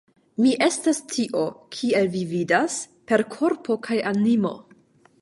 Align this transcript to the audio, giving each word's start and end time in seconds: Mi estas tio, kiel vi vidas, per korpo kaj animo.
Mi 0.43 0.53
estas 0.67 1.01
tio, 1.11 1.43
kiel 1.77 2.11
vi 2.17 2.25
vidas, 2.33 2.81
per 3.13 3.27
korpo 3.37 3.79
kaj 3.89 4.03
animo. 4.15 4.57